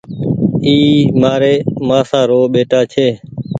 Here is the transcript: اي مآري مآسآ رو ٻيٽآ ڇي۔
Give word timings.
اي 0.65 0.77
مآري 1.21 1.55
مآسآ 1.87 2.19
رو 2.29 2.41
ٻيٽآ 2.53 2.79
ڇي۔ 2.91 3.07